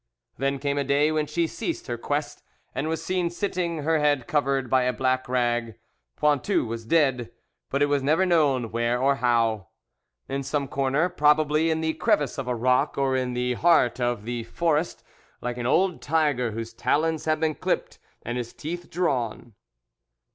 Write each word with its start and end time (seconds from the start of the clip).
Then 0.39 0.57
came 0.57 0.79
a 0.79 0.83
day 0.83 1.11
when 1.11 1.27
she 1.27 1.45
ceased 1.45 1.85
her 1.85 1.95
quest, 1.95 2.41
and 2.73 2.87
was 2.89 3.05
seen 3.05 3.29
sitting, 3.29 3.83
her 3.83 3.99
head 3.99 4.25
covered 4.25 4.67
by 4.67 4.81
a 4.85 4.93
black 4.93 5.29
rag: 5.29 5.75
Pointu 6.17 6.65
was 6.65 6.85
dead, 6.87 7.31
but 7.69 7.83
it 7.83 7.85
was 7.85 8.01
never 8.01 8.25
known 8.25 8.71
where 8.71 8.99
or 8.99 9.17
how. 9.17 9.67
In 10.27 10.41
some 10.41 10.67
corner, 10.67 11.07
probably, 11.07 11.69
in 11.69 11.81
the 11.81 11.93
crevice 11.93 12.39
of 12.39 12.47
a 12.47 12.55
rock 12.55 12.97
or 12.97 13.15
in 13.15 13.33
the 13.35 13.53
heart 13.53 13.99
of 13.99 14.25
the 14.25 14.43
forest, 14.45 15.03
like 15.39 15.59
an 15.59 15.67
old 15.67 16.01
tiger 16.01 16.49
whose 16.49 16.73
talons 16.73 17.25
have 17.25 17.39
been 17.39 17.53
clipped 17.53 17.99
and 18.23 18.39
his 18.39 18.53
teeth 18.53 18.89
drawn. 18.89 19.53